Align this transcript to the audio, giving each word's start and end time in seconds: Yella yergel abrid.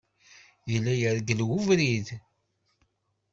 Yella 0.71 0.93
yergel 0.99 1.41
abrid. 1.57 2.07